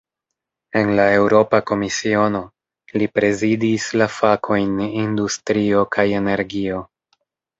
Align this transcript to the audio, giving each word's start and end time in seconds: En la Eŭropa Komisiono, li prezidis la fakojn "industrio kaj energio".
En 0.79 0.87
la 0.99 1.03
Eŭropa 1.17 1.59
Komisiono, 1.71 2.41
li 3.01 3.09
prezidis 3.19 3.85
la 4.03 4.07
fakojn 4.15 4.73
"industrio 5.05 5.83
kaj 5.97 6.07
energio". 6.21 6.83